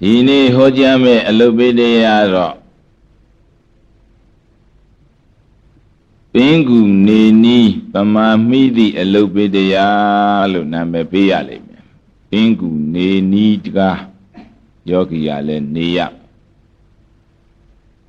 [0.00, 2.56] ဒီနေ့ဟောကြားမဲ့အလုတ်ပေးတရားတော့
[6.32, 11.84] ပင်ကူနေနီးပမာမိသည့်အလုတ်ပေးတရားလို့နာမည်ပေးရလိမ့်မယ်
[12.30, 14.00] ပင်ကူနေနီးတကား
[14.90, 15.98] ယောဂီရလဲနေရ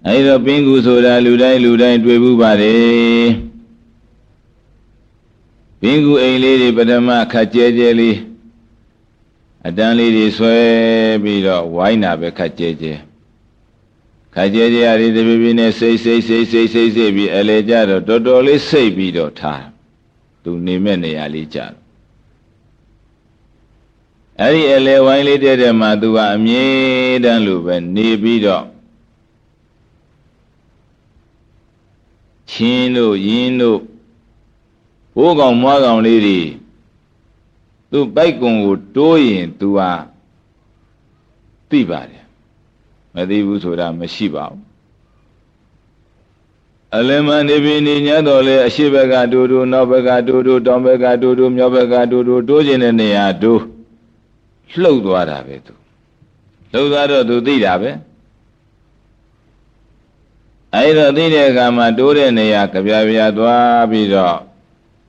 [0.05, 3.27] အဲဒီတော့ပင်ကူဆိုတာလူတိုင်းလူတိုင်းတွေ့ဘူးပါတယ်
[5.81, 8.17] ပင်ကူအိမ်လေးတွေပထမခက်ကျဲကျဲလေး
[9.67, 10.55] အတန်းလေးတွေဆွဲ
[11.23, 12.93] ပြီးတော့ဝိုင်းတာပဲခက်ကျဲကျဲ
[14.33, 19.65] ခက်ကျဲကျဲရည်တပြပြနဲ့စိတ်စိတ်စိတ်စိတ်စိတ်စိတ်ပြီးအလေကြတော့တော်တော်လေးစိတ်ပြီးတော့ထား
[20.43, 21.73] သူနေမဲ့နေရာလေးကြတော့
[24.41, 26.65] အဲ့ဒီအလေဝိုင်းလေးတဲ့တဲ့မှာသူကအမြဲ
[27.23, 28.65] တမ်းလိုပဲနေပြီးတော့
[32.51, 33.79] ချင်းတို့ယင်းတို့
[35.15, 36.39] ဘိုးကောင်မွားကောင်လေးတွေ
[37.91, 39.91] သူပိုက်ကွန်ကိုတိုးရင် तू ဟာ
[41.69, 42.23] သိပါတယ်
[43.15, 44.63] မသိဘူးဆိုတာမရှိပါဘူး
[46.97, 53.63] အလမနေပြီနေညတော့လေအရှိဘက်ကတူတူနောက်ဘက်ကတူတူတောင်ဘက်ကတူတူမြောက်ဘက်ကတူတူတိုးခြင်းတဲ့နေရာတိုး
[54.81, 55.73] လှုပ်သွားတာပဲသူ
[56.73, 57.91] လှုပ်သွားတော့သူသိတာပဲ
[60.73, 64.37] အဲ့တော့သိတဲ့အခါမှာတိုးတဲ့နေရာကြပြပြသွားပြီးတော့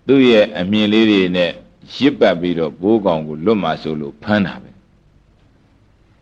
[0.07, 1.53] သူ့ရဲ့အမြင်လေးတွေနဲ့
[1.95, 4.71] ရစ်ပတ်ပြီးတော့ဘိုးကောင်ကိုလွတ်မှဆိုလို့ဖမ်းတာပဲ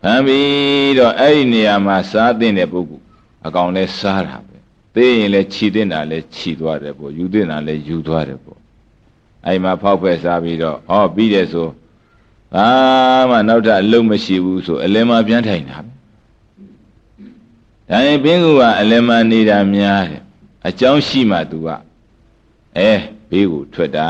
[0.02, 3.04] ဖမ်းပြီးတော့အဲ့ဒီနေရာမှာစားတဲ့ပုဂ္ဂိုလ်
[3.46, 4.56] အကောင်လဲစားတာပဲ
[4.94, 8.58] သိရင်လဲခြီတဲ့တာလဲခြီသွားတယ်ပေါ့ယူတဲ့တာလဲယူသွားတယ်ပေါ့
[9.46, 11.68] အဲ့မှာဖောက်ဖက်စားပြီးတော့ဟောပြီးတယ်ဆို
[12.56, 12.68] အာ
[13.30, 15.92] မှနောက်ထပ်အလုံးမရှိဘူးဆိုအလယ်မှာပြန်ထိုင်တာပဲ
[17.90, 20.22] ဒါရင်ဘင်းကူကအလယ်မှာနေတာများတယ်
[20.66, 21.68] အကြောင်းရှိမှ तू က
[22.78, 22.90] အဲ
[23.30, 24.08] ဘေးကိုထွက်တာ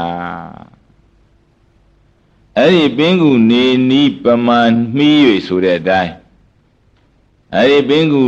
[2.58, 4.60] အဲ့ဒီပင်ကူနေနီးပမာ
[4.94, 6.12] မှီး၍ဆိုတဲ့အတိုင်း
[7.54, 8.22] အဲ့ဒီပင်ကူ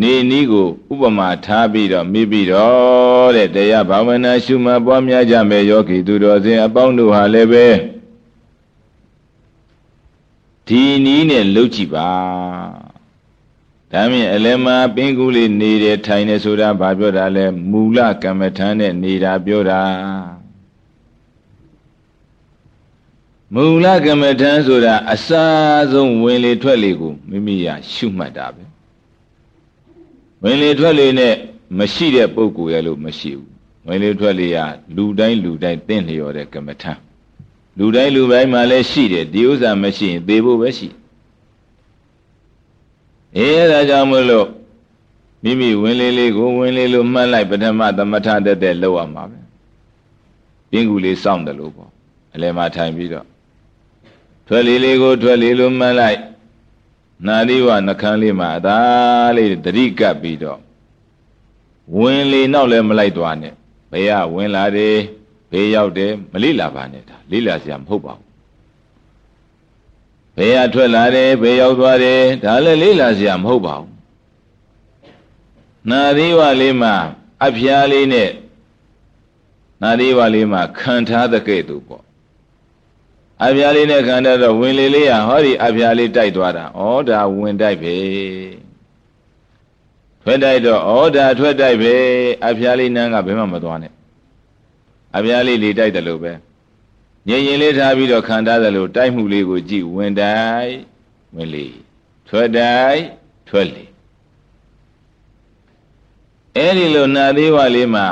[0.00, 7.66] နေနီးကိုဥပမာထားပြီးတော့မိပြီးတော့တဲ့တရားဘာဝနာရှုမှတ်ပွားများကြမယ်ယောဂီသူတော်စင်အပေါင်းတို့ဟာလည်းပဲ
[10.66, 12.10] ဒီနီးနဲ့လှုပ်ကြည့်ပါ
[13.92, 19.80] ဒါမြင်အလယ်မှာပင်ကူလေးနေတယ်ထိုင်နေဆိုတာဘာပြောတာလဲမူလကမ္မထမ်းနဲ့နေတာပြောတာ
[23.54, 25.44] မူလကမ္မထမ်းဆိုတာအစာ
[25.92, 28.64] ဆုံးဝင်လေထွက်လေကိုမိမိရရှုမှတ်တာပဲ
[30.42, 31.34] ဝင်လေထွက်လေနဲ့
[31.78, 33.48] မရှိတဲ့ပုဂ္ဂိုလ်ရဲ့လို့မရှိဘူး
[33.86, 34.58] ဝင်လေထွက်လေက
[34.96, 37.00] လူတိုင်းလူတိုင်းသင်လျော်တဲ့ကမ္မထမ်း
[37.78, 40.88] လူတိုင်းလူတိုင်းမှာလည်းရှိတယ်ဒီဥစ္စာမရှိရင်သေဖို့ပဲရှိ
[43.36, 44.48] အဲဒါကြောင့်မလို့
[45.42, 49.38] မိမိဝင်လေလေးကိုဝင်လေလို့မှတ်လိုက်ပထမသမထတက်တဲ့လောက်ရမှာပဲ
[50.70, 51.90] ပြင်းကူလေးစောင့်တယ်လို့ပေါ့
[52.34, 53.26] အလယ်မှာထိုင်ပြီးတော့
[54.52, 56.20] ထွက်လေလေးကိုထွက်လေလို့မှတ်လိုက်
[57.26, 58.78] နာသီဝနှခမ်းလေးမှာအသာ
[59.36, 60.60] လေးတတိကပ်ပြီးတော့
[61.96, 63.54] ဝင်လေနောက်လည်းမလိုက်သွားနဲ့
[63.92, 64.96] ဘယ်ကဝင်လာတယ်
[65.50, 68.26] ဘေးရောက်တယ်မလိလာပါနဲ့ဒါလိလာစရာမဟုတ်ပါဘူး
[70.36, 73.92] ဘေးကထွက်လာတယ်ဘေးရောက်သွားတယ်ဒါလည်းလိလာစရာမဟုတ်ပါဘူး
[75.90, 76.94] နာသီဝလေးမှာ
[77.46, 78.30] အဖျားလေးနဲ့
[79.82, 82.04] နာသီဝလေးမှာခံထားတဲ့ကဲ့သို့ပေါ့
[83.46, 87.96] အဖျားလေးနဲ့ခံတဲ့တော့ဝင်လေလေးရဟောဒီအဖျားလေးတိုက်သွားတာဩဒါဝင်တိုက်ပဲ
[90.22, 91.94] ထွက်တိုက်တော့ဩဒါထွက်တိုက်ပဲ
[92.48, 93.92] အဖျားလေးနန်းကဘယ်မှမသွားနဲ့
[95.16, 96.32] အဖျားလေးလေးတိုက်တယ်လို့ပဲ
[97.28, 100.74] ငြိမ်ရင်လေးထားပြီးတော့ခံထားတယ်လို့တိုက်မှုလေးကိုကြည့်ဝင်တိုက်
[101.34, 101.66] ဝင်လေ
[102.28, 103.00] ထွက်တိုက်
[103.48, 103.84] ထွက်လေ
[106.56, 108.06] အဲ့ဒီလိုနှာသေးဝလေးမှာ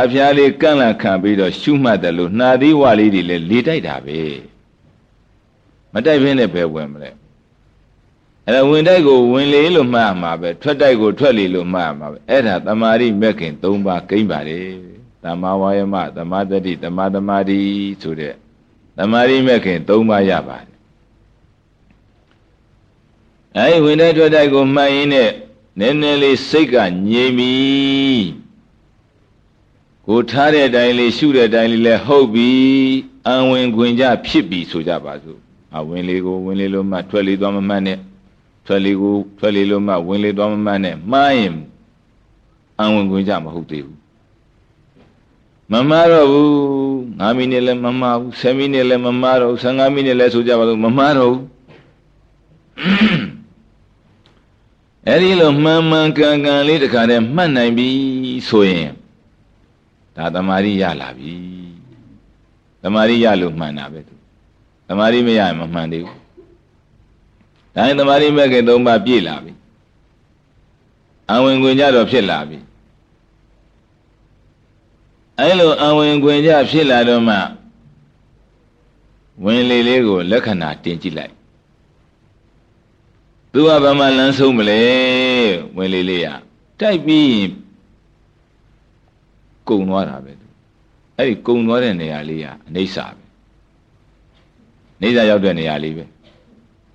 [0.00, 4.20] အဖျားလေးကန့်လန့်ခံပြီးတော့ရှုမှတ်တယ်လို့နှာသေးဝလေးတွေလည်းလေတိုက်တာပဲ
[5.94, 7.10] မတိုက်ဖင်းနဲ့ဘယ်ဝင်မလဲ
[8.46, 14.60] အဲ့ဒါဝင်တိုက်ကိုဝင်လေလို့မှတ်မှာပဲထွက်တိုက်ကိုထွက်လေလို့မှတ်မှာပဲအဲ့ဒါတမာရိမက်ခင်၃ပါးကိမ့်ပါလေ
[15.24, 17.60] တမာဝါယမတမာတတိတမာတမာတိ
[18.02, 18.34] ဆိုတဲ့
[18.98, 20.74] တမာရိမက်ခင်၃ပါးရပါတယ်
[23.56, 25.30] အဲ့ဝင်တိုက်ထွက်တိုက်ကိုမှတ်ရင်းနဲ့
[25.78, 26.76] နည်းနည်းလေးစိတ်က
[27.08, 27.52] ငြိမ်ပြီ
[30.06, 32.50] ကိုထားတဲ့အတိုင်းလေးရှုတဲ့အတိုင်းလေးလဲဟုတ်ပြီ
[33.26, 35.43] အံဝင်ခွင်ကြဖြစ်ပြီဆိုကြပါစို့
[35.76, 37.98] အဝင်လေးကိုဝင်လေးလို့မှထွက်လေးသွားမမှတ်နဲ့
[38.66, 41.54] ထွက်လေးကိုထွက်လေးလို့မှဝင်လေးသွားမမှတ်နဲ့မှားရင်
[42.78, 43.98] အံဝင်ခွင်ကြမဟုတ်သေးဘူး
[45.72, 46.50] မမှားတော့ဘူး
[47.20, 51.42] 9မိနစ်လည်းမမှားဘူး10မိနစ်လည်းမမှားတော့ဘူး15မိနစ်လည်းဆိုကြပါစို့မမှားတော့ဘူး
[55.08, 57.88] အဲ့ဒီလိုမှန်မှန်ကန်ကန်လေးတခါတည်းမှတ်နိုင်ပြီ
[58.48, 58.90] ဆိုရင်
[60.16, 61.34] ဒါတမာရီရလာပြီ
[62.82, 64.13] တမာရီရလို့မှန်တာပဲသူ
[64.88, 66.20] တမာရီမရရင်မမှန်သေးဘူး
[67.74, 69.52] ဒါရင်သမာဓိမဲ့ခင်၃ပါးပြည့်လာပြီ
[71.30, 72.58] အဝင်ခွင်ကြတော့ဖြစ်လာပြီ
[75.40, 77.36] အဲလိုအဝင်ခွင်ကြဖြစ်လာတော့မှ
[79.44, 81.34] ဝင်လေလေးကိုလက္ခဏာတင်ကြည့်လိုက်
[83.52, 84.82] သူကဘာမှလမ်းဆုံးမလဲ
[85.76, 86.26] ဝင်လေလေးရ
[86.80, 87.30] တိုက်ပြီး
[89.68, 90.32] ကုံသွားတာပဲ
[91.16, 93.23] အဲ့ဒီကုံသွားတဲ့နေရာလေးကအနိစ္စပဲ
[95.00, 96.04] နေစာရောက်တဲ့နေရာလေးပဲ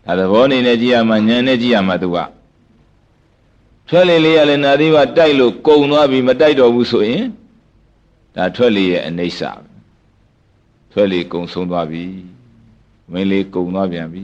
[0.05, 2.17] ဒါသဘောနေနဲ့ကြည့်ရမှာဉာဏ်နဲ့ကြည့်ရမှာသူက
[3.87, 7.23] ထွက်လေလေးရလဲနာသီးပါတိုက်လို့ကုံသွားပြီမတိုက်တော့ဘူးဆိုရင်
[8.35, 9.69] ဒါထွက်လေရဲ့အနိစ္စပဲ
[10.91, 12.03] ထွက်လေကုံဆုံးသွားပြီ
[13.11, 14.23] ဝင်လေကုံသွားပြန်ပြီ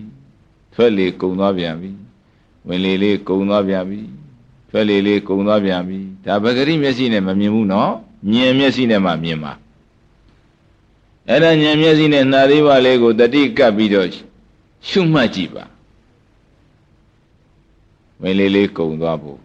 [0.74, 1.92] ထွက်လေကုံသွားပြန်ပြီ
[2.68, 4.00] ဝင်လေလေးကုံသွားပြန်ပြီ
[4.70, 7.92] ထွက်လေလေးကုံသွားပြန်ပြီဒါပဂရိမျက်စိနဲ့မမြင်ဘူးနော်
[8.32, 9.54] ဉာဏ်မျက်စိနဲ့မှမြင်ပါ
[11.30, 14.10] အဲ့ဒါဉာဏ်မျက်စိနဲ့နှာသေးပါလေးကိုတတိကပ်ပြီးတော့
[14.88, 15.66] ရှုမှတ်ကြည့်ပါ
[18.22, 19.40] ဝင်လေလေးကုံသွားဖို့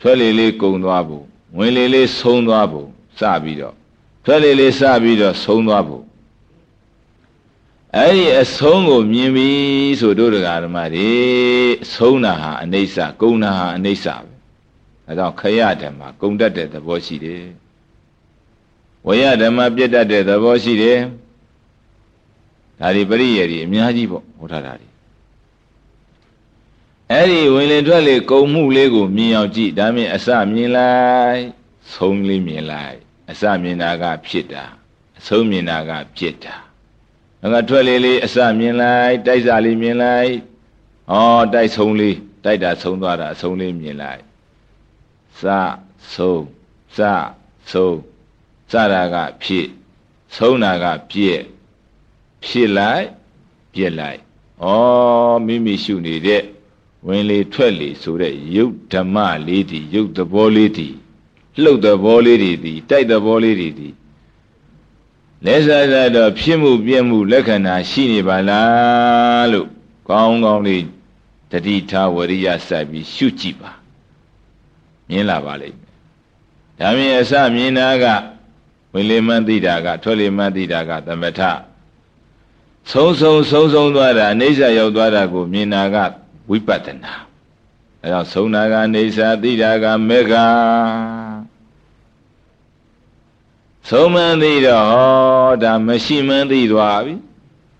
[0.00, 1.24] ထွက်လေလေးကုံသွားဖို့
[1.58, 2.88] ဝင်လေလေးဆုံးသွားဖို့
[3.18, 3.74] စပြီးတော့
[4.24, 6.04] ထွက်လေလေးစပြီးတော့ဆုံးသွားဖို့
[7.96, 9.48] အဲ့ဒီအဆုံးကိုမြင်ပြီ
[10.00, 11.10] ဆိုတို့တရားဓမ္မတွေ
[11.94, 17.44] ဆုံးတာဟာအနိစ္စကုံတာဟာအနိစ္စပဲဒါကြောင့်ခရဓမ္မကုံတတ်တဲ့သဘောရှိတယ်
[19.06, 20.98] ဝရဓမ္မပြတ်တတ်တဲ့သဘောရှိတယ်
[22.80, 24.88] ဒါဒီပရိယေတွေအများကြီးပေါ့ဟောထားတာတွေ
[27.10, 31.42] အဲ့ဒီဝင်လေထွက်လေကုံမှုလေးကိုမြင်အောင်ကြည့်ဒါမြင်အစမြင်လိုက်
[31.94, 32.98] ဆုံးလေးမြင်လိုက်
[33.30, 34.64] အစမြင်တာကဖြစ်တာ
[35.18, 36.56] အဆုံးမြင်တာကဖြစ်တာ
[37.52, 40.32] ငါထွက်လေလေးအစမြင်လိုက်တိုက်စာလေးမြင်လိုက်
[41.12, 41.16] ဩ
[41.54, 44.20] တိုက်ဆုံးလေးတိုက်တာဆုံးသွားတာအဆုံးလေးမြင်လိုက်
[45.40, 45.42] စ
[46.14, 46.42] ဆုံး
[46.96, 46.98] စ
[47.72, 47.96] ဆုံး
[48.70, 49.66] စတာကဖြစ်
[50.34, 51.40] ဆုံးတာကပြည့်
[52.44, 53.06] ဖြစ်လိုက်
[53.72, 54.20] ပြည့်လိုက်
[54.62, 54.66] ဩ
[55.46, 56.42] မိမိရှုနေတဲ့
[57.06, 60.94] ဝင်လေထွက်လေဆိုတဲ့ယုတ်ဓမ္မလေးတည်ယုတ်သဘောလေးတည်
[61.62, 63.94] လှုပ်သဘောလေးတွေတည်တိုက်သဘောလေးတွေတည်
[65.44, 69.68] လဲစားစားတော့ဖြစ်မှုပြည့်မှုလက္ခဏာရှိနေပါလားလို့
[70.08, 70.84] ကောင်းကောင်းလေး
[71.50, 73.70] တတိထားဝရိယစိုက်ပြီးရှုကြည့်ပါ
[75.08, 75.90] မြင်လာပါလိမ့်မယ်
[76.78, 78.04] ဒါမြင်အစမြင်တာက
[78.92, 81.40] ဝင်လေမှန်းသိတာကထွက်လေမှန်းသိတာကသမထ
[82.90, 85.96] ဆုံးဆုံးဆုံးဆုံးသွားတာအိဋ္ဌရောက်သွားတာကိုမြင်တာက
[86.50, 87.14] ဝိပဿနာ
[88.02, 90.34] အဲတော့ဆုံးတာကအိဋ္ဌသိတာကမေဃ
[93.88, 97.14] ဆုံးမှန်းသိတော့ဟောဒါမရှိမှန်းသိသွားပြီ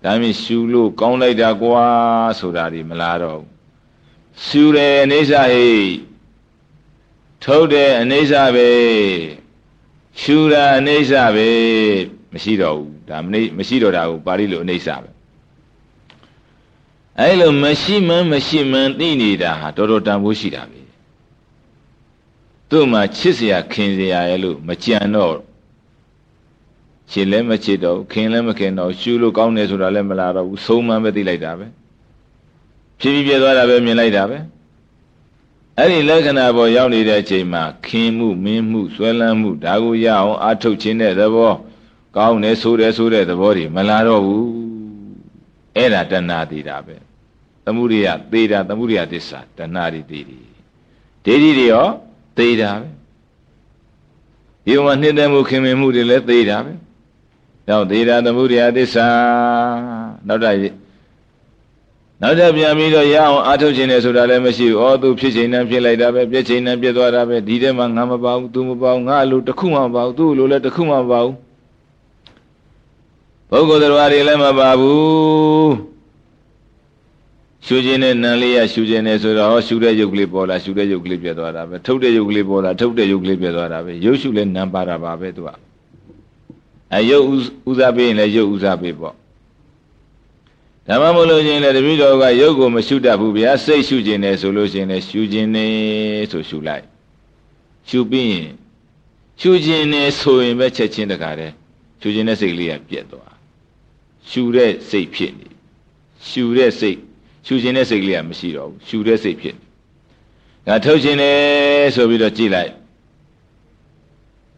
[0.03, 1.85] ဒါမြင်ရှူလို့ကောင်းလိုက်တာကွာ
[2.39, 3.41] ဆိုတာဒီမလားတော့
[4.45, 5.69] ရှူတယ်အိဋ္ဌဟိ
[7.43, 9.40] ထုတ်တယ်အိဋ္ဌပဲ
[10.19, 11.49] ရှူတာအိဋ္ဌပဲ
[12.33, 15.09] မရှိတော့ဘူးဒါမနေမရှိတော့တာကိုပါဠိလိုအိဋ္ဌပဲ
[17.19, 20.81] အဲလိုမရှိမှန်းမရှိမှန်းသိနေတာဟာတော်တော်တန်ဖိုးရှိတာပဲ
[22.69, 25.35] သူ့မှာချစ်စရာခင်စရာရဲ့လို့မကြံတော့
[27.11, 31.65] ချစ်လည်းမချစ်တော့ခင်လည်းမခင်တော့ရှူလို့ကောင်းတယ်ဆိုတာလည်းမလာတော့ဘူးဆုံးမှန်းပဲသိလိုက်တာပဲ
[32.99, 34.37] ဖြစ်ပြီးပြသွားတာပဲမြင်လိုက်တာပဲ
[35.83, 41.53] အဲ့ဒီလက္ခဏာပေါ်ရောက်နေတဲ့အချိန်မှာခင်မှုမင်းမှုဆွဲလန်းမှုဒါကိုရအောင်အာထုတ်ခြင်းတဲ့သဘော
[42.15, 44.47] ကောင်းတယ်ဆိုတယ်ဆိုတဲ့သဘောတွေမလာတော့ဘူး
[45.75, 46.95] အဲ့ဒါတဏှာသေးတာပဲ
[47.65, 50.41] သမုဒိယသေတာသမုဒိယသစ္စာတဏှာတွေသေတယ်
[51.25, 51.87] ဒိဋ္ဌိတွေရော
[52.37, 52.87] သေတာပဲ
[54.65, 56.73] ဒီမှာနှစ်သက်မှုခင်မင်မှုတွေလည်းသေတာပဲ
[57.67, 59.07] တော့သေတာသမုဒိယသစ္စာ
[60.27, 60.51] နောက်တာ
[62.23, 71.33] နောက်ထပ်ပြန်ပြီးတော့ရအောင်အာထုတ်ခြင်းနဲ့ဆိုတာလည်းမရှိဘူး။ဩသူဖြစ်ခြင်းနဲ့ဖြစ်လိုက်တာပဲပြည့်ခြင်းနဲ့ပြည့်သွားတာပဲဒီထဲမှာငါမပါဘူးသူမပါဘူးငါအလိုတစ်ခုမှမပါဘူးသူ့လိုလည်းတစ်ခုမှမပါဘူး။
[73.49, 75.67] ပုဂ္ဂိုလ်တော်တွေလည်းမပါဘူး။
[77.65, 85.49] ရှုခြင်းနဲ့နံလေးရရှုခြင်းနဲ့ဆိုတော့ဟောရှုတဲ့ယုတ်ကလေးပေါ်လာရှုတဲ့ယုတ်ကလေးပြည့်သွားတာပဲထုတ်တဲ့ယုတ်ကလေးပေါ်လာထုတ်တဲ့ယုတ်ကလေးပြည့်သွားတာပဲရုပ်ရှုလည်းနံပါတာပါပဲသူက။
[86.93, 87.25] အဲယုတ်
[87.69, 89.15] ဥစားပေးရင်လည်းယုတ်ဥစားပေးပေါ့
[90.91, 96.85] ဓမ္မမို့လို့ချင်းလည်းတပည့်တော်ကရုပ်ကိုမရှုတတ်ဘူးဗျာစိတ်ရှုခြင်းနဲ့ဆိုလို့ရှိရင်လည်းရှုခြင်းနဲ့ဆိုရှုလိုက်
[97.89, 98.49] ရှုပြီးရင်
[99.39, 101.53] ရှုခြင်းနဲ့ဆိုရင်ပဲချက်ချင်းတခါတည်း
[102.01, 103.33] ရှုခြင်းနဲ့စိတ်ကလေးကပြက်သွား
[104.29, 105.47] ရှုတဲ့စိတ်ဖြစ်နေ
[106.29, 106.97] ရှုတဲ့စိတ်
[107.45, 109.55] ရှုခြင်းနဲ့စိတ်ကလေးကမရှိတော့ဘူးရှုတဲ့စိတ်ဖြစ်
[110.65, 112.71] နေဒါထုတ်ခြင်းနဲ့ဆိုပြီးတော့ကြည့်လိုက်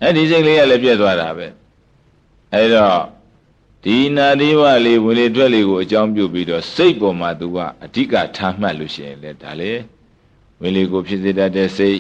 [0.02, 1.48] အဲ့ဒီစိတ်ကလေးကလည်းပြက်သွားတာပဲ
[2.54, 3.23] အဲ့တော့
[3.84, 9.72] ဒီနာတိဝလေးဝင်လေထွက်လေကိုအကြောင်းပြုပြီးတော့စိတ်ပေါ်မှာသူကအဓိကထားမှတ်လို့ရှိရင်လေဒါလေ
[10.62, 12.00] ဝင်လေကိုဖြစ်စေတတ်တဲ့စိတ်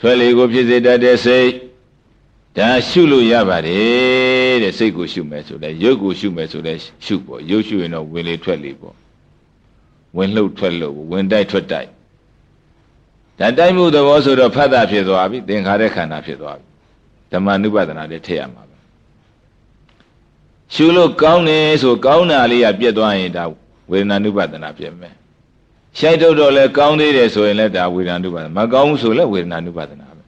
[0.00, 1.48] ထွက်လေကိုဖြစ်စေတတ်တဲ့စိတ်
[2.56, 6.74] ဒါရှုလို့ရပါတယ်တဲ့စိတ်ကိုရှုမယ်ဆိုလဲရုပ်ကိုရှုမယ်ဆိုလဲ
[7.04, 8.96] ရှုပေါ့ရုပ်ရှုရင်တော့ဝင်လေထွက်လေပေါ့
[10.16, 11.88] ဝင်လှုပ်ထွက်လှုပ်ဝင်တိုက်ထွက်တိုက်
[13.38, 16.66] ဒါတိုက်မှုသဘောဆိုတော့ဖတ်တာဖြစ်သွားပြီသင်္ခါရခန္ဓာဖြစ်သွားပြီ
[17.32, 18.71] ဓမ္မနုပဒနာတွေထည့်ရမှာပဲ
[20.74, 23.44] ရှုလို့ကောင်းတယ်ဆိုကောင်းတာလေးကပြက်သွားရင်ဒါ
[23.90, 25.14] ဝေဒနာနုပဒနာဖြစ်မယ်
[25.98, 30.22] ရှိုက်တော့တော့လဲကောင်းသေးတယ်ဆိုရင်လည်းဒါဝေဒနာနုပဒနာမကောင်းဘူးဆိုလည်းဝေဒနာနုပဒနာပဲ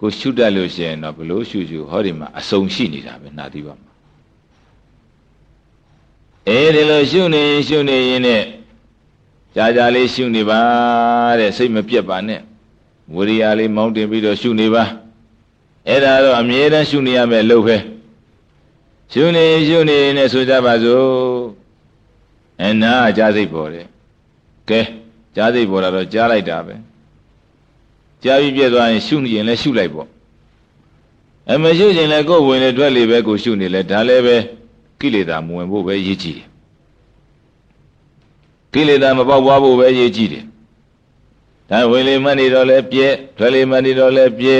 [0.00, 3.90] ကိုရှုတတ်လို့ရှိရင်တော့ဘလို့ရှုရှုဟောဒီမှာအစုံရှိနေတာပဲနာသီပါမှာ
[6.48, 8.42] အဲဒီလိုရှုနေရှုနေရင်နဲ့
[9.54, 10.60] ကြာကြာလေးရှုနေပါ
[11.38, 12.40] တဲ့စိတ်မပြတ်ပါနဲ့
[13.14, 14.84] ဝိရိယလေးမောင်းတင်ပြီးတော့ရှုနေပါ
[15.88, 17.76] အဲ့ဒါတော့အမြဲတမ်းရှုနေရမယ်လို့ပဲ
[19.12, 21.08] ရှုနေရှုနေနဲ့ဆိုကြပါစို့
[22.64, 23.86] အနာကြာစိတ်ပေါ်တယ်
[24.68, 24.80] ကဲ
[25.34, 26.74] ကြားစိတ်ပေါ်လာတော့ကြားလိုက်တာပဲ
[28.22, 30.08] ကြားပြီးပြည့်သွားရင်ရှုနေရင်လည်းရှုလိုက်ပေါ့
[31.50, 34.36] အမရှုရင်လည်းကိုယ်ဝင်လေထွက်လေပဲကိုရှုနေလဲဒါလည်းပဲ
[35.00, 36.48] ကိလေသာမဝင်ဖို့ပဲရည်ကြည်တယ်
[38.72, 40.44] ကိလေသာမပေါက်ပွားဖို့ပဲရည်ကြည်တယ်
[41.70, 44.56] ဒါဝင်လေမှနေတော့လဲပြဲထွက်လေမှနေတော့လဲပြဲ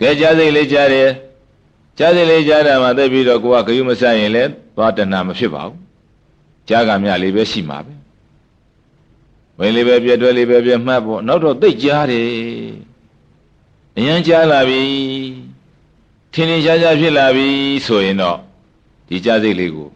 [0.00, 1.08] ကဲကြားစိတ်လေးကြားတယ်
[2.02, 4.44] ကြားစိတ်လေးကြားတာမှသိပြီးတော့ကိုကဂယုမဆရင်လဲ
[4.76, 5.78] သွားတဏမဖြစ်ပါဘူး
[6.68, 7.94] ကြားကမြလေးပဲရှိမှာပဲ
[9.58, 12.26] ဝင်လေးပဲပြတွဲလေးပဲပြမှတ်ဖို့နောက်တော့သိကြားတယ်
[13.96, 14.82] အရန်ကြားလာပြီ
[16.32, 17.46] ထင်းထင်းရှားရှားဖြစ်လာပြီ
[17.86, 18.38] ဆိုရင်တော့
[19.08, 19.88] ဒီကြားစိတ်လေးကို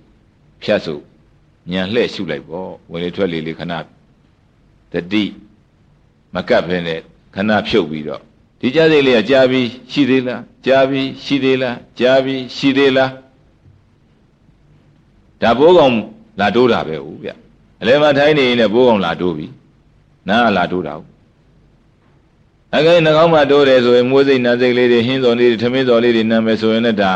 [0.63, 0.95] ဖြတ်စု
[1.71, 3.73] ညံလှဲ့ရှုလိုက်ပေါ့ဝင်လေထွက်လေလေးခဏ
[4.93, 5.25] တတိ
[6.35, 7.01] မကပ်ဖဲနဲ့
[7.35, 8.23] ခဏဖြုတ်ပြီးတော့
[8.65, 13.11] ဒီကြားစိတ်လေးကကြားပြီးရှိသေးလားကြားပြီးရှိသေးလားကြားပြီးရှိသေးလား
[15.41, 15.95] ဒါဘိုးကောင်
[16.41, 17.31] လာတိုးတာပဲဦးဗျ
[17.81, 19.47] အလဲမထိုင်းနေရင်လည်းဘိုးကောင်လာတိုးပြီ
[20.29, 21.05] နားလာတိုးတာဦး
[22.75, 27.13] အကဲနှကောင်းမှတိုးတယ်ဆိုရင်မွေးစိတ်နာစိတ်လေးတွေဟင်းစော်လေးတွေထမင်းစော်လေးတွေနာမယ်ဆိုရင်လည်းဒါ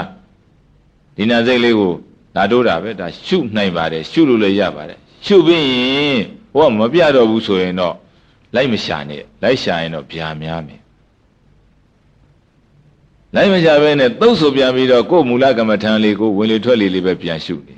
[1.17, 1.93] ဒီနာစိတ်လေးကို
[2.37, 5.75] လာတိုးတာပဲဒါရှုနိုင်ပါတယ်ရှုလို့လည်းရပါတယ်ရှုပြီးရ
[6.07, 6.21] င်
[6.55, 7.95] ဟောမပြတော့ဘူးဆိုရင်တော့
[8.55, 10.81] လိုက်မရှာနဲ့လိုက်ရှာရင်တော့ဗျာများမယ်
[13.35, 17.75] လိုက်မရှာပဲနဲ့သုတ်ဆိုပြန်ပြီးတော့ကိုယ်မူလကမ္မထံလေးကိုဝင်လေထွက်လေလေးပဲပြန်ရှုနေ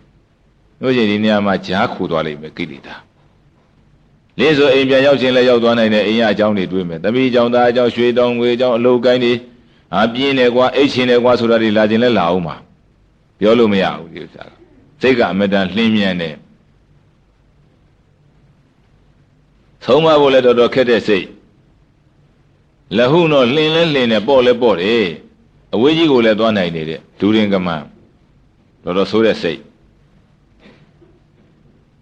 [0.81, 2.95] တို့ချင်းဒီနေရာမှာဂျားခူသွားလိမ့်မယ်ကိလေသာ
[4.39, 9.35] လေးဆိုအိမ်ပြန်ရောက်ချင်းလည်းရောက်သွားနိုင်တယ်အိမ်ရအကြောင်းတွေတွေးမယ်တမိအကြောင်းသားအကြောင်းရွှေတောင်ငွေအကြောင်းအလုပ်ကိုင်းတွေ
[9.95, 12.57] အာပြင်းတယ်ကွာအိတ်ချင်းတယ်ကွာဆိုတာတွေလာခြင်းလဲလာအောင်ပါ
[13.39, 14.43] ပြောလို့မရဘူးဒီဥစ္စာ
[15.01, 16.35] စိတ်ကအမတန်လှင်းမြန်တယ်
[19.85, 21.27] သုံးမဖို့လည်းတော်တော်ခက်တဲ့စိတ်
[22.97, 25.07] လဟုတော့လှင်းလဲလှင်းတယ်ပေါ့လဲပေါ့တယ်
[25.75, 27.83] အဝေးကြီးကိုလည်းသွားနိုင်နေတဲ့ဒူရင်ကမန်
[28.85, 29.61] တော်တော်ဆိုးတဲ့စိတ်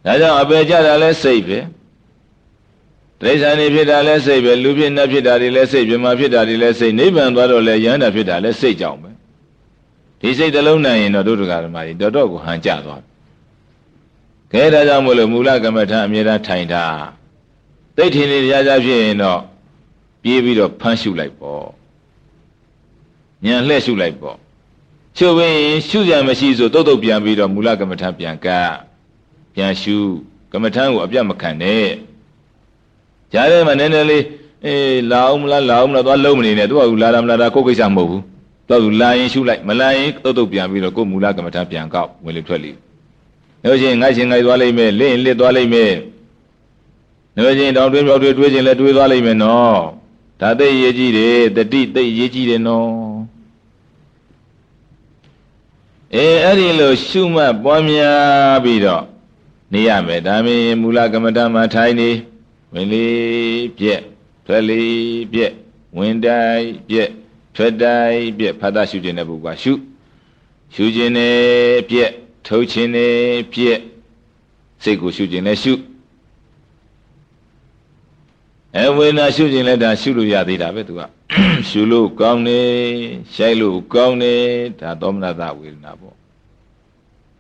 [0.04, 1.58] ဒါကြောင့်အပေကြတာလဲစိတ်ပဲ
[3.20, 9.10] တိရစ္ဆာန်တွေဖြစ်တာလဲစိတ်ပဲလူဖြစ်နတ်ဖြစ်တာတွေလဲစိတ်ပြမဖြစ်တာတွေလဲစိတ်နိဗ္ဗာန်သွားတော့လဲယန္တာဖြစ်တာလဲစိတ်ကြောင့်ပဲ
[10.20, 13.02] ဒီစိတ်တစ်လုံးနိုင်ရင်တော့တို့တရားဓမ္မတွေတော်တော်ကိုဟန်ကြသွား
[14.52, 16.84] ခဲဒါကြောင့်မို့လို့မူလကမ္မထာအမြဲတမ်းထိုင်တာ
[17.96, 19.40] သိထင်နေကြကြဖြစ်ရင်တော့
[20.22, 21.77] ပြေးပြီးတော့ဖမ်းရှုလိုက်ပေါ့
[23.45, 24.37] ညံလှဲ့ရှုလိုက်ပေါ့
[25.18, 25.57] ရှုရင်
[25.88, 28.49] ရှုကြမရှိဆိုတုတ်တုတ်ပြန်ပြီးတော့မူလကမ္မထာပြန်က
[29.54, 29.97] ပြန်ရှု
[30.52, 31.88] ကမ္မထာကိုအပြတ်မခံနဲ့
[33.33, 34.25] ကြားထဲမှာနည်းနည်းလေး
[34.66, 38.23] အေးလာအောင်မလားလာအောင်မလားသွားလုံးမနေနဲ့သူကလာတာမလာတာကိုယ်ကိစ္စမဟုတ်ဘူး
[38.68, 42.73] တော့သူလာရင်ရှုလိုက်မလာရင်တုတ်တုတ်ပြန်ပြီးတော့ကိုယ်မူလကမ္မထာပြန်ကောက်ဝင်လေထွက်လေ
[43.64, 45.92] လို့ချင်းငိုက်ချင်းငိုက်သွားလိမ့်မယ်လင့်လစ်သွားလိမ့်မယ်
[47.35, 49.80] လို့ချင်းတောင်တွင်းပြောက်တွေတွေးချင်းလည်းတွေးသွားလိမ့်မယ်နော်
[50.40, 52.90] ဒါသိရေးကြည့်တယ်တတိသိရေးကြည့်တယ်နော်
[56.14, 59.04] အဲအဲ့ဒီလိုရှုမှတ်ပွားများပြီးတော့
[59.73, 62.11] နေရမယ်ဒါမင်းမူလကမ္မဋ္ဌာန်းမှာထိုင်နေ
[62.73, 63.07] ဝင်လေ
[63.78, 64.00] ပြက်
[64.47, 64.83] ထွက်လေ
[65.33, 65.52] ပြက်
[65.97, 67.09] ဝင်တိုင်းပြက်
[67.54, 69.73] ထွက်တိုင်းပြက်ဖတ်တာရှုခြင်းတဲ့ပုဂ္ဂိုလ်ကရှု
[70.75, 71.37] ရှုခြင်းနဲ့
[71.90, 72.11] ပြက်
[72.47, 73.16] ထုတ်ခြင်းနဲ့
[73.52, 73.78] ပြက်
[74.83, 75.73] စိတ်ကိုရှုခြင်းနဲ့ရှု
[78.76, 81.00] အဲဝေဒနာရှုခြင်းလည်းဒါရှုလို့ရသေးတာပဲသူက
[81.68, 82.68] ရှုလို့ကောင်းတယ်
[83.34, 84.42] ရှိုက်လို့ကောင်းတယ်
[84.80, 86.14] ဒါသောမနတဝေဒနာပေါ့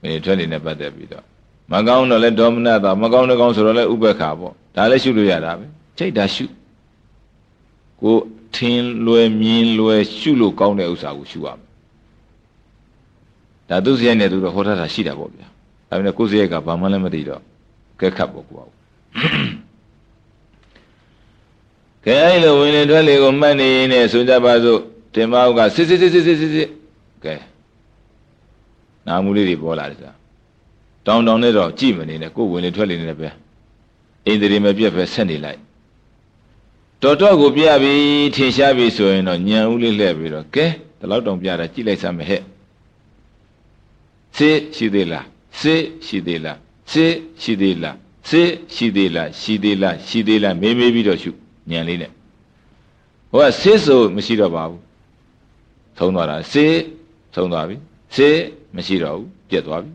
[0.02, 1.24] ဒီထွက်နေတဲ့ပတ်သက်ပြီးတော့
[1.72, 5.64] မကောင်းတော့လဲဒေါမနတာမကောင်းတဲ့ကောင်းဆိုတော့လဲဥပ္ပခါပေါ့ဒါလည်းရှုလို့ရတာပဲ
[5.98, 6.44] ချိန်တာရှု
[8.02, 8.16] ကို
[8.54, 11.66] ထင်းလွယ်မြင်းလွယ်ရှုလို့ကောင်းတဲ့ဥစ္စာကိုရှုရမယ်
[13.68, 15.46] ဒါသူစရိုက်နဲ့သူတော့ဟောထားတာရှိတာပေါ့ဗျာ
[15.88, 17.42] ဒါပေမဲ့ကိုယ်စရိုက်ကဘာမှလည်းမသိတော့
[18.00, 18.68] ကဲခတ်ပေါ့ကိုက
[22.04, 24.80] ကဲအဲ့လိုဝင်လေထွက်လေကိုမှတ်နေနေဆိုကြပါစို့
[25.14, 26.68] တင်မောက်ကစစ်စစ်စစ်စစ်စစ်စစ်
[27.24, 27.34] ကဲ
[29.06, 30.14] နာမှုလေးတွေပေါ်လာတယ်ဆိုတာ
[31.06, 33.28] တောင်းတောင်းနဲ့တော့ကြည့်မနေနဲ့ကိုယ်ဝင်လေထွက်လေနေတယ်ပဲ
[34.26, 35.60] အိန္ဒြေမပြတ်ပဲဆက်နေလိုက်
[37.02, 40.66] တော်တော့ကိုပြပြီးထင်ရှားပြီဆိုရင်တော့ညံဦးလေးလှည့်ပြီးတော့ကဲ
[40.98, 42.42] ဒီလောက်တောင်ပြတာကြည့်လိုက်စမ်းမယ်ဟဲ့
[44.36, 45.26] စေးရှိသေးလား
[45.60, 46.58] စေးရှိသေးလား
[46.92, 47.12] စေး
[47.42, 47.96] ရှိသေးလား
[48.28, 48.42] စေ
[48.74, 51.30] ရှိသေးလားရှိသေးလားရှိသေးလားမေးမေးပြီးတော့ရှု
[51.70, 52.10] ညံလေးနဲ့
[53.30, 54.80] ဟိုကစေဆိုမရှိတော့ပါဘူး
[55.98, 56.66] သုံးသွားတာစေ
[57.34, 57.76] သုံးသွားပြီ
[58.14, 58.28] စေ
[58.76, 59.90] မရှိတော့ဘူးပြက်သွားပြီ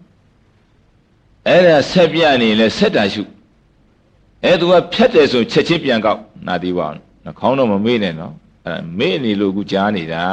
[1.48, 3.24] အဲ့ဒါဆက်ပြနေလဲဆက်တာရှု
[4.44, 8.34] အဲ့သူကဖြတ်တယ်ဆိုချက်ချင်းပြန်ကောက်နာသေးပါအောင်နှခေါင်းတော့မမေ့နဲ့နော်
[8.68, 10.26] အဲမေ့နေလို့ကူကြားနေတာ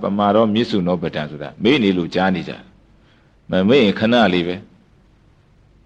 [0.00, 2.52] ပမာတော့မြစ်စုနောပဒံဆိုတာမေ့နေလို့ကြားနေကြ
[3.50, 4.56] မမေ့ရင်ခဏလေးပဲ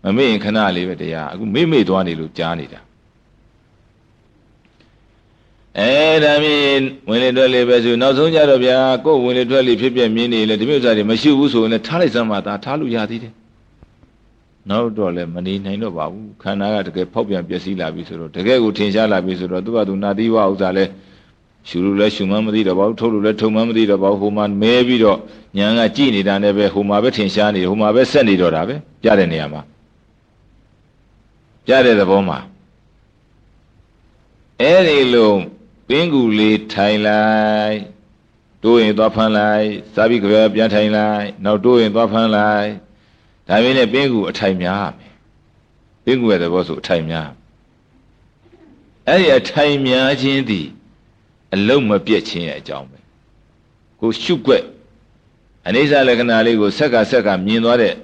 [0.05, 2.81] မမေ့ရင်ခဏလေးပဲတရားအခုမေ့မေ့သွားနေလို့ကြားနေတာ
[5.79, 13.33] အဲဒါမြင်ဝင်လေတွက်လေပဲဆိုနောက်ဆုံးကြတော့ဗျာကိုယ်ဝင်လေတွက်လေဖြစ်ပြမြင်နေလေဒီမျိုးစားတွေမရှိဘူးဆိုရင်လည်းထားလိုက်စမ်းပါသားထားလို့ရသေးတယ်
[14.69, 20.85] နောက်တော့လည်းမနေနိုင်တော့ပါဘူးခန္ဓာကတကယ်ဖောက်ပြန်ပျက်စီးလာပြီဆိုတော့တကယ်ကိုထင်ရှားလာပြီဆိုတော့သူကသူနာတိဝဥစ္စာလဲ
[21.69, 25.19] ရှူလို့လဲရှူမှမသိတော့ပါဘူးထုတ်လို့လဲထုတ်မှမသိတော့ပါဘူးဟိုမှာမဲပြီးတော့
[25.57, 29.63] ညာကကြည်နေတာနဲ့ပဲဟိုမှာပဲထင်ရှားနေဟိုမှာပဲဆက်နေတော့တာပဲပြတဲ့နေရာမှာ
[31.67, 32.39] ပြတဲ့သဘောမှာ
[34.61, 35.33] အဲ့ဒီလို
[35.91, 37.29] ပင်ကူလေးထိုင်လို
[37.69, 37.79] က်
[38.63, 42.69] တိုးရင်သွားဖမ်းလိုက်စာပြီးကြွယ်ပြန်ထိုင်လိုက်နောက်တိုးရင်သွားဖမ်းလိုက်
[43.49, 45.15] ဒါပေမဲ့ပင်ကူအထိုင်များမယ်
[46.05, 47.29] ပင်ကူရဲ့သဘောဆိုအထိုင်များ
[49.09, 50.67] အဲ့ဒီအထိုင်များခြင်းသည်
[51.55, 52.99] အလုံးမပြတ်ခြင်းရဲ့အကြောင်းပဲ
[54.01, 54.65] ကိုရှုွက်
[55.67, 57.95] အနိစ္စလက္ခဏာလေးကိုဆက်ကဆက်ကမြင်သွားတဲ့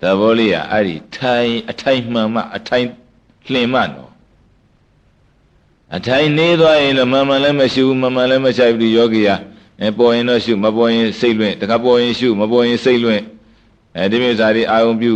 [0.00, 2.86] သဘောလေးကအဲ့ဒီထိုင်အထိုင်မှန်မှအထိုင်
[3.52, 4.09] လှင်မှနော်
[5.96, 9.36] အထိုင်နေသွားရင်တော့မမှန်လည်းမရှိဘူးမမှန်လည်းမချိုက်ဘူးယောဂီယာ
[9.82, 13.22] အဲပေါ်ရင်တော့ရှုမပေါ်ရင်စိတ်လွင့်တခါပေါ်ရင်ရှုမပေါ်ရင်စိတ်လွင့်
[13.96, 15.12] အဲဒီမျိုးစားတွေအာယုံပြု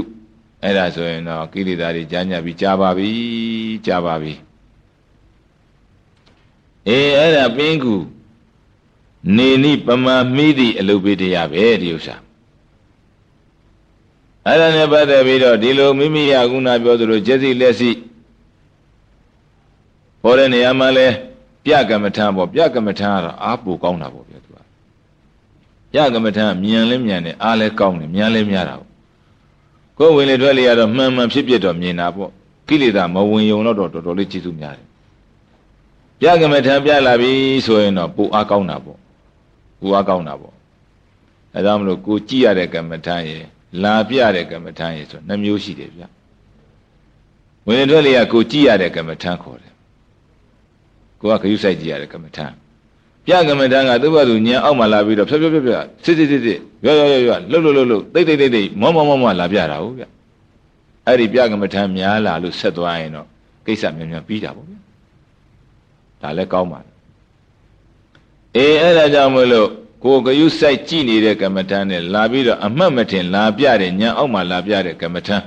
[0.62, 3.10] အဲ့ဒါဆိုရင်တော့ကိလေသာတွေကြာညပြီးကြာပါပြီ
[3.86, 4.32] ကြာပါပြီ
[6.88, 7.94] အေးအဲ့ဒါပင်ကူ
[9.36, 12.16] နေနိပမာမိသည့်အလုပ်ပေးတရားပဲဒီဥစ္စာ
[14.46, 17.90] အဲ့ဒါနဲ့ပတ်သက်ပြီးတော့ဒီလိုမိမိရကုဏပြောသလိုကျက်စီလက်စီ
[20.24, 21.06] ဟောတဲ့နေရာမှာလဲ
[21.64, 24.58] ပြကမ္မထံပေါ့ပြကမ္မထံကတော့အားပူကောင်းတာပေါ့ဗျာသူက
[25.92, 28.90] ပြကမ္မထံမြန်လဲမြန်တယ်အားလဲကောင်းတယ်မြန်လဲများတာပေါ့
[29.98, 32.30] ကိုယ်ဝင်လေထွက်လေရတော့မှန်မှန်ဖြစ်ဖြစ်တော့မြင်တာပေါ့
[32.68, 34.86] ကိလေသာမဝင်ယုံတော့တော်တော်လေးကျေစုများတယ်
[36.20, 37.32] ပြကမထံပြလာပြီ
[37.66, 38.98] ဆိုရင်တော့ပူအားကောင်းတာပေါ့
[39.80, 40.54] ပူအားကောင်းတာပေါ့
[41.54, 43.44] အဲဒါမလို့ကိုကြည့်ရတဲ့ကမ္မထံရယ်
[43.82, 46.02] လာပြတဲ့ကမ္မထံရယ်ဆိုနှမျိုးရှိတယ်ဗျ
[47.66, 49.73] ဝင်ထွက်လေကကိုကြည့်ရတဲ့ကမ္မထံခေါ်တယ်
[51.24, 52.46] ကိုကခရုစိုက်ကြည့်ရတဲ့ကမ္မထံ
[53.26, 60.04] ပြကမ္မထံကသူ့ဘသူညံအောက်မှာလာပြီးတော့ဖြောဖြောဖြောဖြောစစ်စစ်စစ်စစ်ရွရွရွရွလှုပ်လှုပ်လှုပ်လှုပ်တိတ်တိတ်တိတ်တိတ်မောမောမောမောလာပြတာဟုတ်ဗျ
[61.06, 63.26] အဲ့ဒီပြကမ္မထံများလာလို့ဆက်သွားရင်တော့
[63.66, 64.74] ကိစ္စမြန်မြန်ပြီးတာပေါ့ဗျ
[66.22, 66.94] ဒါလည်းကောင်းပါလား
[68.56, 69.68] အေးအဲ့ဒါကြောင့်မလို့
[70.04, 75.46] ကိုယ်ကယူစိုက်ကြည့်နေတဲ့ကမ္မထမ်းနဲ့လာပြီးတော့အမှတ်မထင်လာပြတဲ့ညာအောက်မှာလာပြတဲ့ကမ္မထမ်း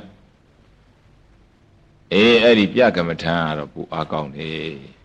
[2.14, 4.97] အေးအဲ့ဒီပြကမ္မထမ်းကတော့ပူအားကောင်းတယ်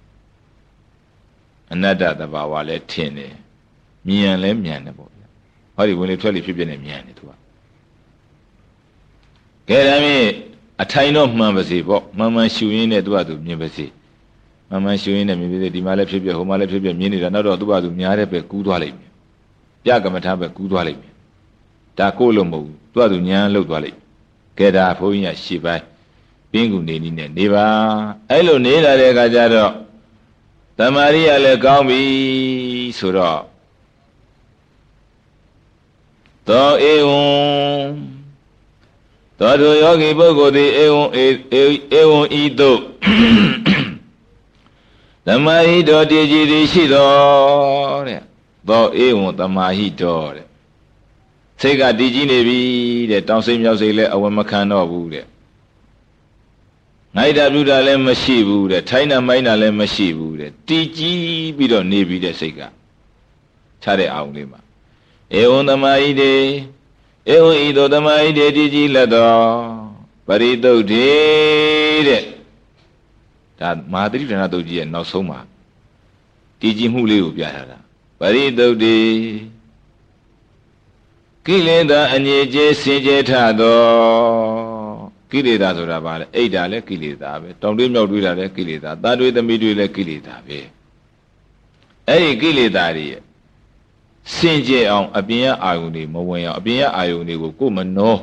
[1.72, 3.35] အနတ္တတဘာဝလည်းထင်တယ်
[4.06, 5.26] မြန်လည်းမြန်တယ်ပေါ့ဗျာ
[5.76, 7.30] ဟောဒီဝင်လေထွက်လေဖြစ်ဖြစ်နေမြန်တယ်သူက
[9.68, 10.28] ကဲဒါမြင့်
[10.82, 13.87] အထိုင်တော့မှန်ပါစေပေါ့မှန်မှန်ရှူရင်းနဲ့သူကသူမြင်ပါစေ
[14.70, 19.11] မမှန်ရှူရင်းနဲ့မြင်ပြီးဒီမှာလည်းဖြစ်ဖြစ်ဟိုမှာလည်းဖြစ်ဖြစ်မြင်နေတာနောက်တော့သူ့ဘာသူများတဲ့ပဲကူးသွားလိမ့်မယ်
[19.85, 21.12] ပြကမ္မထာပဲကူးသွားလိမ့်မယ်
[21.98, 23.98] ဒါကိုလို့မဟုတ်ဘူးသူ့ဘာသူညာလှုပ်သွားလိမ့်
[24.58, 25.85] ကဲဒါဘုန်းကြီးကရှေ့ပိုင်း
[26.52, 27.66] ပင်းကူနေနည်းနဲ့နေပါ
[28.30, 29.72] အဲ့လိုနေလာတဲ့အခါကျတော့
[30.84, 32.02] တမာရိယလည်းကောင်းပြီ
[32.98, 33.42] ဆိုတော့
[36.48, 37.22] သောဧဝံ
[39.38, 41.02] သောထိုယောဂီပုဂ္ဂိုလ်သည်ဧဝံ
[41.98, 42.80] ဧဝံဤသို့
[45.26, 48.20] သမာဟိတောတည်ကြည်သည်ရှိတော်တဲ့
[48.68, 50.46] သောဧဝံသမာဟိတောတဲ့
[51.60, 52.60] စိတ်ကတည်ကြည်နေပြီ
[53.10, 55.26] တဲ့တောင်စိတ်မြောက်စိတ်လည်းအဝမခံတော့ဘူးတဲ့
[57.16, 61.20] နိုင်တာပြုတာလည်းမရှိဘူးတဲ့ထိုင်းတာမိုင်းတာလည်းမရှိဘူးတဲ့တည်ကြည်
[61.57, 62.61] ပြီးတော့နေပြီတဲ့စိတ်က
[63.83, 64.61] ခြားတဲ့အောင်လေးမှာ
[65.40, 66.35] ဧဝံသမာဟိတေ
[67.33, 69.46] ဧဝံဤသို့သမာဟိတေတည်ကြည်လက်တော်
[70.27, 71.11] ပရိသုတ်တေ
[72.09, 72.22] တဲ့
[73.59, 75.40] ဒါမဟာသတိပ္ပဏတုတ်ကြီးရဲ့နောက်ဆုံးမှာ
[76.61, 77.79] တည်ကြည်မှုလေးကိုပြထားတာ
[78.18, 78.96] ပရိသုတ်တိ
[81.46, 84.62] ကိလေသာအငြိကျေစင်ကြဲထသော
[85.32, 90.58] ကိလေသာဆိုတာဘာလဲအိတ်တာလည်းကိလေသာပဲတောင်တွေးမြောက်တွေးတာလည်းကိလေသာသာတွေးသမီးတွေလည်းကိလေသာပဲ
[92.08, 93.08] အဲ့ဒီကိလေသာတွေ
[94.34, 98.16] စင်ကြဲအောင် အပြင်ရအာယုန်တွေမဝင်အောင်အပြင်ရအာယုန်တွေကိုကိုယ်မနှော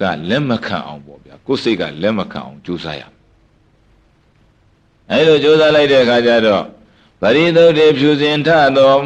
[0.00, 3.02] ကလက်မခံအောင်ပေါ့ဗျာကိုယ်စိတ်ကလက်မခံအောင်ကြိုးစားရ
[5.10, 6.64] အဲလိုကြိုးစားလိုက်တဲ့အခါကျတော့
[7.20, 8.98] ပရိသုတ်တွေဖြူစင်ထသော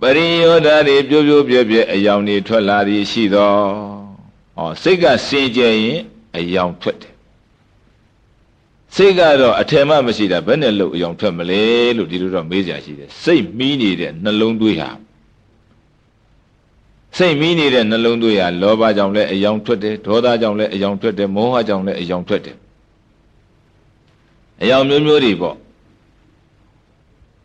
[0.00, 3.97] ပရိယောဓာတွေပြိုးပြိုးပြဲပြဲအယောင်တွေထွက်လာသည်ရှိသော
[4.58, 6.00] ဟောစိတ်ကစင်ကြယ်ရင်
[6.36, 7.14] အယောင်ထွက်တယ်
[8.94, 11.62] စိတ်ကတော့အထယ်မှမရှိတာဘယ်နဲ့လို့အယောင်ထွက်မလဲ
[11.96, 14.90] လို့ဒီလိုတော့မေးကြရှိတယ်စိတ်မီးနေတဲ့နှလုံးသွေးဟာ
[17.16, 22.56] စိတ်မီးနေတဲ့နှလုံးသွေးဟာလောဘကြောင့်လည်းအယောင်ထွက်တယ်ဒေါသကြောင့်လည်းအယောင်ထွက်တယ်မောဟကြောင့်လည်းအယောင်ထွက်တယ်
[24.62, 25.56] အယောင်မျိုးမျိုးတွေပေါ့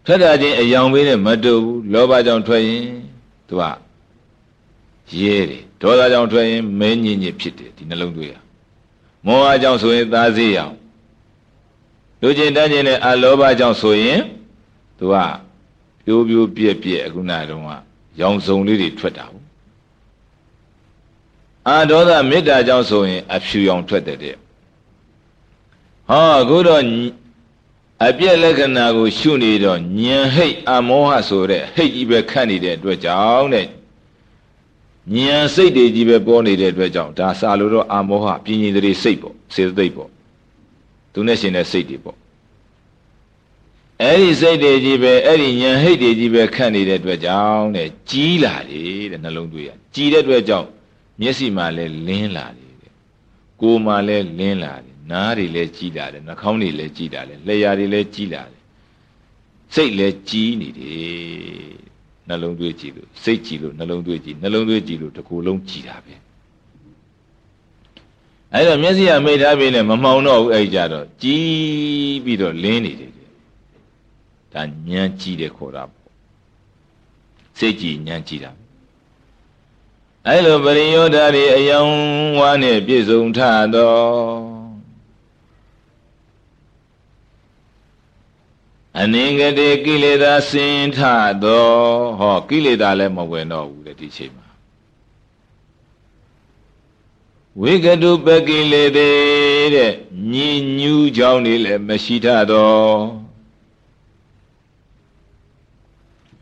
[0.06, 2.86] ထွက်တာချင်းအယောင်ပေးနဲ့မတူဘူးလောဘကြောင့်ထွက်ရင်
[3.48, 3.64] သူက
[5.12, 8.40] ရဲတယ်ဒေါသကြောင့်ထွက်ရင်မဲညင်ညစ်ဖြစ်တယ်ဒီနှလုံးသွေးဟာ
[9.26, 10.76] မောဟကြောင့်ဆိုရင်သားစေးအောင်
[12.22, 14.20] လူချင်းတန်းချင်းနဲ့အလောဘကြောင့်ဆိုရင်
[14.98, 15.16] သူက
[16.06, 17.70] ပြိုးပြိုးပြက်ပြက်အခုနတုန်းက
[18.20, 19.44] ရောင်စုံလေးတွေထွက်တာဘူး
[21.68, 24.36] အာဒေါသမေတ္တာကြောင့်ဆိုရင် အဖြူရောင်ထွက်တဲ့တဲ့
[26.10, 26.84] ဟောအခုတော့
[28.08, 33.68] အပြည့်လက္ခဏာကိုရှုနေတော့ညံဟိတ်အမောဟဆိုတဲ့ဟိတ်ကြီးပဲခတ်နေတဲ့အတွက်ကြောင့်တဲ့
[35.12, 40.10] ဉာဏ်စိတ်တွေကြီးပဲပေါ်နေတဲ့အတွက်ကြောင့်ဒါစာလို့တော့အာမောဟပြင်းရင်တွေစိတ်ပေါ့စေတသိက်ပေါ့
[41.14, 42.18] သူနဲ့ရှင်တဲ့စိတ်တွေပေါ့
[44.02, 50.68] အဲ့ဒီစိတ်တွေကြီးပဲအဲ့ဒီဉာဏ်ဟိတ်တွေကြီးပဲခန့်နေတဲ့အတွက်ကြောင့်တဲ့ကြီးလာတယ်တဲ့နှလုံးသွေးရကြီးတဲ့အတွက်ကြောင့်
[51.22, 52.92] မျက်စိမှလည်းလင်းလာတယ်တဲ့
[53.62, 58.62] ကိုယ်မှလည်းလင်းလာတယ်နားတွေလည်းကြီးလာတယ်နှာခေါင်းတွေလည်းကြီးလာတယ်လျှာတွေလည်းကြီးလာတယ်
[59.74, 61.93] စိတ်လည်းကြီးနေတယ်
[62.28, 66.16] နှလုံးသွေးကြည့်လို့စိတ်ကြည့်လို့နှလုံးသွေးကြည့်နှလုံးသွေးကြည့်လို့တစ်ခုလုံးကြည်တာပဲ
[68.54, 73.12] အဲ့တော့မျက်စိကမိတ်ထားပြီးနဲ့မမှောင်တော့ဘူးအဲ့ကြတော့ကြည်ပြီးတော့လင်းနေတယ်
[74.54, 76.04] ဒါဉာဏ်ကြည့်တယ်ခေါ်တာပေါ့
[77.58, 78.52] စိတ်ကြည်ဉာဏ်ကြည့်တာ
[80.28, 81.94] အဲ့လိုပရိယောဓာတွေအယောင်
[82.40, 83.40] ဝါနဲ့ပြည့်စုံထ
[83.76, 84.43] တော့
[89.02, 91.00] အနင်္ဂတေကိလေသာစင်ထ
[91.44, 91.72] သော
[92.20, 94.48] ဟောကိလေသာလည်းမဝင်တော့ဘူးတဲ့ဒီချိန်မှာ
[97.60, 99.10] ဝိကတုပကိလေသေ
[99.76, 99.94] တဲ့
[100.32, 102.98] ညင်ညူးကြောင်းနေလည်းမရှိထတော့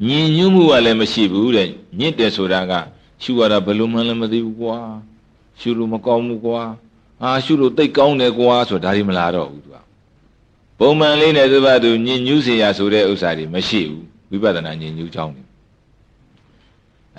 [0.08, 1.68] ညင်ညူးမှုကလည်းမရှိဘူးတဲ့
[2.00, 2.74] ညစ်တယ်ဆိုတာက
[3.22, 4.78] ရှုရတာဘယ်လိုမှလည်းမသိဘူးကွာ
[5.60, 6.62] ရှုလို့မကောင်းဘူးကွာ
[7.24, 9.91] အာရှုလို့တိတ်ကောင်းတယ်ကွာဆိုတာဒါတွေမလာတော့ဘူးသူက
[10.81, 13.81] ပုံမှန်လေးနဲ့သဘာသူညင်ညူးเสียဆိုတဲ့ဥစ္စာတွေမရှိ
[14.31, 15.47] ဘူးဝိပဿနာညင်ညူးကြောင်းတယ်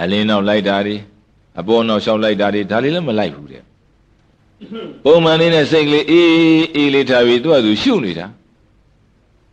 [0.01, 0.95] အလင်းနောက်လိုက်တာတွေ
[1.59, 3.63] အပေါ်နောက်လျှောက်လိုက်တာတွေဒါလေးလည်းမလိုက်ဘူးတဲ့
[5.03, 8.27] ပုံမှန်လေးနဲ့စိတ်ကလေးအေးအေးလေးထားပြီးသူ့အသူရှုနေတာ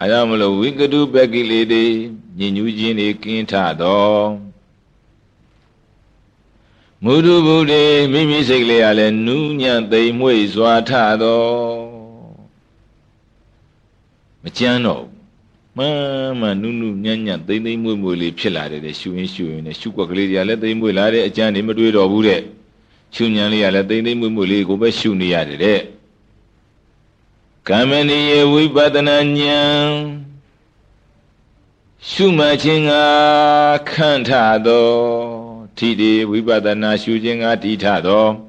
[0.01, 1.85] အဲဒါမလို့ဝိကတုပကိလေတေ
[2.39, 4.27] ညင်ညူးခြင်းတွေကင်းထတော့
[7.05, 10.91] မုဒုဗုဒ္ဓေမိမိစိတ်ကလေးကလည်းနူးညံ့သိမ်မွေ့စွာထ
[11.23, 11.78] တော့
[14.44, 15.04] မကြမ်းတော့
[15.78, 22.42] မှန်မှန်နုနုညံ့ညံ့သိမ့်သိမ့်မွေ့မွေ့လေးဖြစ်လာတယ်တဲ့ရှူရင်းရှူရင်းနဲ့ရှုွက်ကလေးတွေကလည်းသိမ့်မွေ့လာတဲ့အကြမ်းနေမတွေးတော့ဘူးတဲ့
[23.16, 25.80] ရှုညံလေးကလည်းသိမ့်သိမ့်မွေ့မွေ့လေးကိုပဲရှုနေရတယ်တဲ့
[27.70, 29.90] ကမ္မဏီယဝိပဿနာဉာဏ်
[32.10, 32.92] ရှုမှတ်ခြင်းက
[33.90, 34.32] ခန့်ထ
[34.66, 34.90] သော
[35.78, 38.49] ထိတိဝိပဿနာရှုခြင်းကတိထသော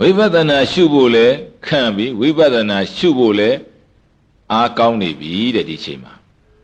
[0.00, 1.26] ဝိပဿနာရှုဖို့လဲ
[1.66, 3.50] ခံပြီးဝိပဿနာရှုဖို့လဲ
[4.52, 6.14] အားကောင်းနေပြီတဲ့ဒီချိန်မှာ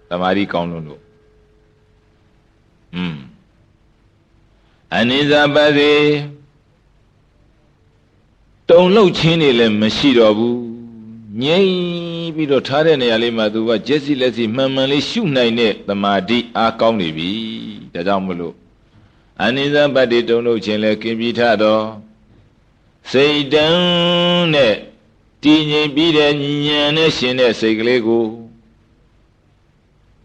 [0.09, 1.01] တမာရီကောင်းလို့လို့
[2.95, 3.17] อืม
[4.97, 5.95] အနိစ္စပတိ
[8.69, 10.61] တုံလှုပ်ခြင်းတွေလည်းမရှိတော့ဘူး
[11.43, 17.31] ငြိမ့်ပြီးတော့ထားတဲ့နေရာလေးမှာသူကကျက်စီလက်စီမှန်မှန်လေးရှုနိုင်တဲ့တမာတိအားကောင်းနေပြီ
[17.95, 18.55] ဒါကြောင့်မလို့
[19.43, 21.83] အနိစ္စပတိတုံလှုပ်ခြင်းလည်းကင်းပြီးထတော့
[23.11, 24.75] စိတ်တန်းနဲ့
[25.43, 26.33] တည်ငြိမ်ပြီးတဲ့
[26.67, 28.27] ဉာဏ်နဲ့ရှင်တဲ့စိတ်ကလေးကို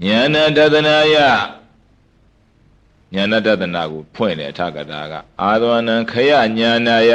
[0.05, 1.15] ဉာဏတဒနာယ
[3.15, 7.13] ဉာဏတဒနာကိုဖွင့်တဲ့အထကတာကအာသောနံခယညာနာယ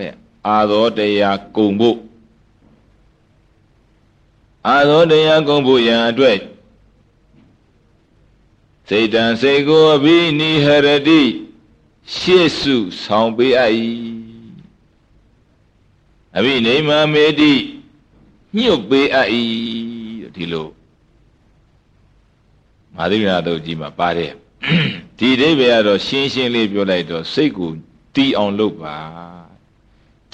[0.00, 0.12] တဲ့
[0.48, 1.98] အာသောတရားကုံဖို့
[4.68, 6.38] အာသောတရားကုံဖို့ရန်အတွက်
[8.88, 11.22] စိတ်တံစိတ်ကိုအဘိနိဟရတိ
[12.14, 13.72] ရှေ့စုဆောင်ပေးအပ်၏
[16.36, 17.52] အဘိနိမမေတိ
[18.56, 19.28] ညှုတ်ပေးအပ်၏
[20.34, 20.68] ဒီလို
[22.96, 24.32] မာသီနာတို့ကြီးမှာပါတယ်
[25.18, 27.70] ဒီအိဗေကတော့ရှင်းရှင်းလေးပြောလိုက်တော့စိတ်ကို
[28.14, 28.96] တီးအောင်လုပ်ပါ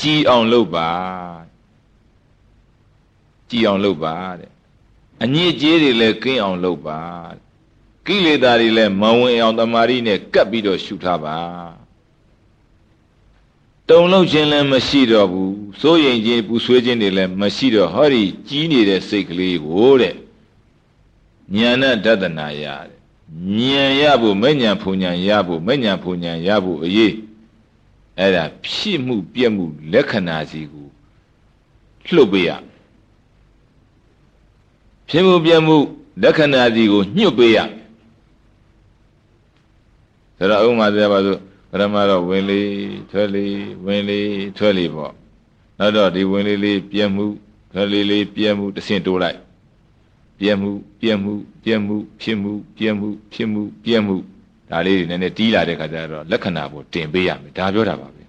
[0.01, 0.89] ကြည်အောင်လုပ်ပါ
[3.51, 4.51] ကြည်အောင်လုပ်ပါတဲ့
[5.23, 7.01] အညစ်အကြေးတွေလည်းကင်းအောင်လုပ်ပါ
[8.07, 11.37] ကိလေသာတွေလည်းမဝင်အောင်တမာရီနဲ့ကပ်ပြီးတော့ရှုထားပါ
[13.91, 20.15] တုံလုံးခြင်းလည်းမရှိတော့ဘူးစိုးရင်ခြင်းပူဆွေးခြင်းတွေလည်းမရှိတော့ဟောဒီကြီးနေတဲ့စိတ်ကလေးကိုတဲ့
[21.55, 22.99] ညာနဲ့တဒနာရတယ်
[23.57, 27.15] ဉာဏ်ရဖို့မဲ့ညာဖူညာရဖို့မဲ့ညာဖူညာရဖို့အရေး
[28.19, 30.87] အဲ့ဒါဖြစ်မှုပြက်မှုလက္ခဏာစီကို
[32.15, 32.51] လှုပ်ပေးရ
[35.09, 35.77] ဖြစ်မှုပြက်မှု
[36.23, 37.59] လက္ခဏာစီကိုညှွတ်ပေးရ
[40.37, 41.41] ဆိုတော့ဥပမာပြပါစို့
[41.71, 42.63] ပရမတော့ဝင်လေ
[43.11, 43.47] ထွက်လေ
[43.87, 44.21] ဝင်လေ
[44.57, 45.13] ထွက်လေပေါ့
[45.79, 47.27] နောက်တော့ဒီဝင်လေလေးပြက်မှု
[47.73, 49.39] ထွက်လေလေးပြက်မှုတစ်ဆင့်တိုးလိုက်
[50.41, 54.17] ပြက်မှုပြက်မှုပြက်မှုဖြစ်မှုပြက်မှုဖြစ်မှုပြက်မှု
[54.71, 58.23] ဒါလေးတွေနည်းနည်းတီးလာတဲ့ခါကျတော့လက္ခဏာကိုတင်ပေးရမယ်ဒါပြောတာပါပဲ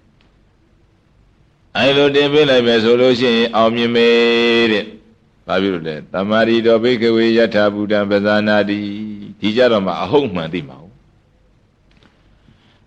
[1.76, 4.84] အဲလိုတင်ပေးလိုက်ပဲဆိုလို့ရှိရင်အောင်မြင်မယ်တဲ့
[5.46, 8.78] ဘာဖြစ်လို့လဲတမာရီတော်ဘိကဝေယထာဘူတံပဇာနာတိ
[9.40, 10.81] ဒီကြတော့မှအဟုတ်မှန်သိမှာ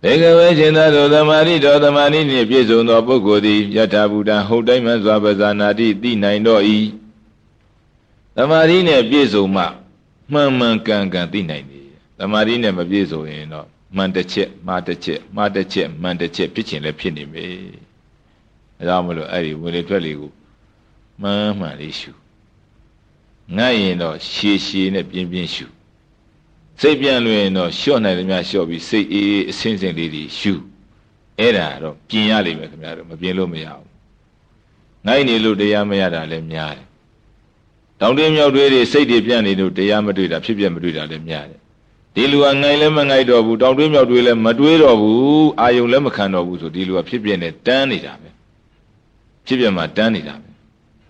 [0.08, 6.64] ဘေကဝေရှင်သာသောသမာဓိတော်သမာဓိနှင့်ပြည့်စုံသောပုဂ္ဂိုလ်သည်ယထာဘူတံဟုတ်တိုင်းမှစွာပဇာနာတိသိနိုင်တော့၏
[8.36, 9.64] သမာဓိနဲ့ပြည့်စုံမှ
[10.32, 11.88] မှန်မှန်ကန်ကန်သိနိုင်တယ်
[12.20, 17.52] သမာဓိနဲ့မပြည့်စုံရင်တော့မှန်တစ်ချက်မှားတစ်ချက်မှားတစ်ချက်မှန်တစ်ချက်ဖြစ်ခြင်းလည်းဖြစ်နေမယ်
[18.80, 20.32] အဲဒါမလို့အဲ့ဒီဝင်လေထွက်လေကို
[21.22, 22.12] မှန်မှန်လေးရှု
[23.56, 25.66] ငတ်ရင်တော့ရှည်ရှည်နဲ့ပြင်းပြင်းရှု
[26.82, 30.54] စိတ်ပြန်လွင်တော့လျှော့နိုင်တယ်များလျှော့ပြီးစိတ်အေးအေးအစင်းစင်းလေးတွေရှု
[31.40, 33.88] အဲ့ဒါတော့ပြင်ရလိမ့်မယ်ခင်ဗျားတို့မပြင်လို့မရဘူး
[35.06, 36.88] ငိုက်နေလို့တရားမရတာလည်းများတယ်
[38.00, 41.60] တောင်တင်းမြောက်တွေးတွေစိတ်တွေပြန့်နေလို့တရားမတွေ့တာဖြစ်ပြမတွေ့တာလည်းများတယ်
[42.16, 48.30] ဒီလူကငိုင်လည်းမငိုက်တော့ဘူးတောင်တွေးမြောက်တွေးလည်းမတွေးတော့ဘူးအာယုံလည်းမခံတော့ဘူးဆိုဒီလူကဖြစ်ပြနဲ့တန်းနေတာပဲ
[49.46, 50.50] ဖြစ်ပြမှာတန်းနေတာပဲ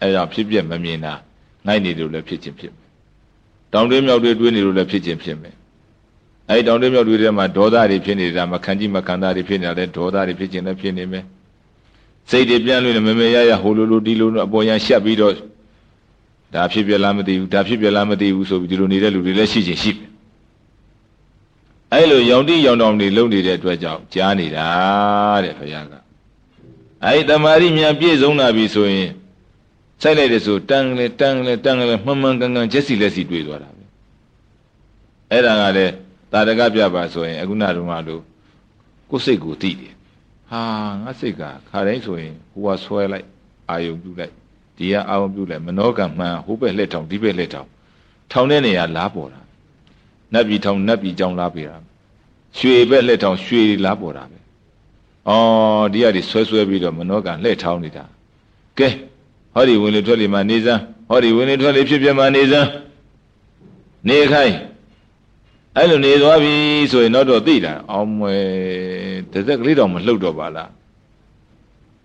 [0.02, 1.14] အဲ့ဒါဖြစ်ပြမမြင်တာ
[1.66, 2.74] ငိုက်နေလို့လည်းဖြစ်ချင်းဖြစ်
[3.76, 5.56] မယ်တောင်တွေးမြောက်တွေးတွေးနေလို့လည်းဖြစ်ချင်းဖြစ်မယ်
[6.50, 11.24] အဲဒီတောင်တွေးမြောက်တွေးထဲမှာဒေါသတွေဖြစ်နေတာမခံကြည့်မခံတာတွေဖြစ်နေတာလည်းဒေါသတွေဖြစ်ချင်းလည်းဖြစ်နေမယ်
[12.30, 15.34] စိတ်တွေပြန့်လို့လည်းမမေရရဟိုလိုလိုဒီလိုလိုအပေါ်ရန်ရှက်ပြီးတော့
[16.54, 20.10] ဒါဖြစ်ပြလားမသိဘူးဒါဖြစ်ပြလားမသိဘူးဆိုပြီးဒီလိုနေတဲ့လူတွေလည်းရှိချင်းရှိတယ်
[21.94, 24.68] အဲလိုရောင်တိရောင်တောင်တွေလုံနေတဲ့အတွက်ကြောင့်ကြားနေတာ
[25.44, 25.94] တဲ့ခရက
[27.04, 29.10] အဲဒီတမာရီမြန်ပြည့်စုံလာပြီဆိုရင်
[30.02, 33.84] စိုက်လိုက်တယ်ဆိုတန်းလေတန်းလေတန်းလေမှန်မှန်ကန်ကန်ချက်စီလက်စီတွေ့သွားတာပဲ
[35.32, 35.94] အဲ့ဒါကလည်း
[36.32, 38.22] တာရကပြပါဆိုရင်အခုနတုန်းကလို့
[39.10, 39.94] ကိုယ်စိတ်ကိုသိတယ်
[40.50, 40.62] ဟာ
[41.04, 43.26] ငါစိတ်ကခါတိုင်းဆိုရင်ဟိုကဆွဲလိုက်
[43.70, 44.34] အာယုံပြုလိုက်
[44.78, 47.70] ဒီကအာယုံပြုလိုက်မနောကမှန်ဟိုဘက်လက်ထောင်ဒီဘက်လက်ထောင်
[48.32, 49.42] ထောင်တဲ့နေရာလားပေါ်တာ
[50.34, 51.78] နတ်ပြည်ထောင်နတ်ပြည်ကြောင်းလားပေးတာ
[52.58, 54.40] ရွှေဘက်လက်ထောင်ရွှေလားပေါ်တာပဲ
[55.30, 58.06] အော်ဒီကဒီဆွဲဆွဲပြီးတော့မနောကလှည့်ထောင်နေတာ
[58.78, 58.88] ကဲ
[59.56, 62.70] ဟောဒီဝင်လေထွက်လေမှာနေစမ်းဟောဒီဝင်လေထွက်လေဖြစ်ပြမှာနေစမ်း
[64.08, 64.56] နေခိုင်း
[65.76, 66.54] အဲ့လိုနေသွားပြီ
[66.92, 68.44] ဆိုရင်တော့သိတာအောင်မွယ်
[69.32, 70.70] တစ်သက်ကလေးတော့မလှုပ်တော့ပါလား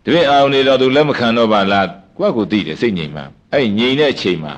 [0.05, 1.87] တပည့်အောင်နေတော့သူလက်မခံတော့ပါလား
[2.17, 4.55] ကိုယ့်ကိုသိတယ်စိတ်ငြိမ်မှအဲ့ငြိမ်တဲ့အချိန်မှာ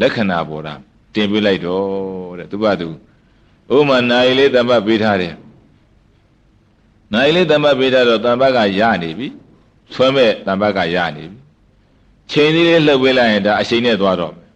[0.00, 0.74] လက္ခဏာပေါ်တာ
[1.14, 2.88] တင်ပေးလိုက်တော့တဲ့သူကသူ
[3.76, 5.34] ဥမာနိုင်လေးတမ္ပတ်ပေးထားတယ်
[7.12, 9.28] နိုင်လေးတမ္ပတ်ပေးထားတော့တမ္ပတ်ကရနေပြီ
[9.94, 11.39] ဆွဲမဲ့တမ္ပတ်ကရနေပြီ
[12.30, 14.48] ချိန်လေးလေးလှုပ်ပေးလိုက်ရင်ဒါအချိန်နဲ့သွားတော့မယ်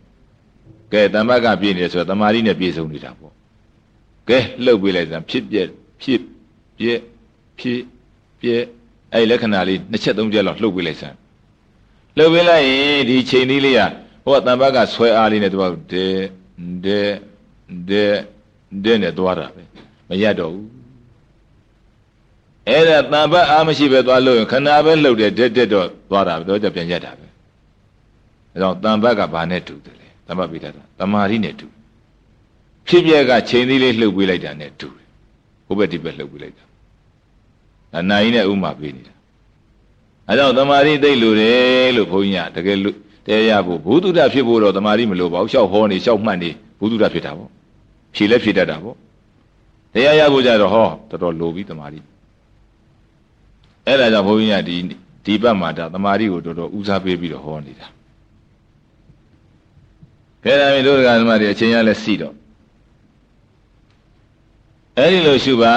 [0.92, 3.32] ကဲတမ္ပတ်ကပြည့်နေဆိုတော့တမာရီနဲ့ပြည့်စုံနေတာပေါ့
[4.28, 5.68] ကဲလှုပ်ပေးလိုက်စမ်းဖြစ်ပြက်
[6.02, 6.20] ဖြစ်
[6.78, 7.00] ပြက်
[7.58, 7.80] ဖြစ်
[8.40, 8.62] ပြက်
[9.14, 11.16] အဲ့လက္ခဏာလေးနှစ်ချက်သုံးချက်လောက်လှုပ်ပေးလိုက်စမ်း
[12.18, 13.80] လှုပ်ပေးလိုက်ရင်ဒီချိန်လေးလေးက
[14.24, 16.06] ဟိုကတမ္ပတ်ကဆွဲအားလေးနဲ့သူကဒဲ
[16.84, 17.00] ဒဲ
[17.88, 18.04] ဒဲ
[18.84, 19.62] ဒဲနဲ့သွားတာပဲ
[20.08, 20.68] မရတော့ဘူး
[22.68, 27.23] အဲ့ဒါတမ္ပတ်အားမရှိပဲသွားလို့ရင်ခဏပဲလှုပ်တယ်တက်တက်တော့သွားတာပဲတော့ကြပြန်ရက်တာပဲ
[28.55, 30.67] အဲတော့တမ္ပတ်ကဘာနဲ့တူတယ်လဲတမ္ပတ်ပိဋက
[30.99, 31.67] တမာရီနဲ့တူ
[32.87, 35.09] ဖြစ်ပြက်ကချိန်သေးလေးလှုပ်ပေးလိုက်တာနဲ့တူတယ်
[35.67, 36.64] ဟိုဘက်ဒီဘက်လှုပ်ပေးလိုက်တာ
[37.93, 39.14] ဒါနိုင်နဲ့ဥမာပေးနေတာ
[40.29, 47.51] အဲတော့တမာရီသိလို့တယ်လို့ဘုန်းကြီးကတကယ်လို့တရားဖို့ဘုသူဒ္ဓဖြစ်ဖို့တော့တမာရီမလိုပါဘူးရှောက်ဟောနေရှောက်မှတ်နေဘုသူဒ္ဓဖြစ်တာပေါ့
[48.14, 48.97] ဖြေလဲဖြေတတ်တာပေါ့
[49.95, 52.01] တရားရဖို့ကြတော့ဟောတော်တော်လိုပြီတမာရီ
[53.87, 54.77] အဲ့ဒါကြောင့်ဘုန်းကြီးကဒီ
[55.25, 57.87] ဒီဘက်မှာဒါတမာရီကိုတော်တော်ဦးစားပေးပြီးတော့ဟောနေတာ
[60.44, 62.35] ခဲဒါမြင်တို့ကဓမ္မတွေအချင်းရလဲစီတော့
[64.98, 65.74] အဲ့ဒီလိုရှုပါ